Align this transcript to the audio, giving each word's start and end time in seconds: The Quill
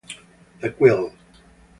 The 0.61 0.71
Quill 0.73 1.13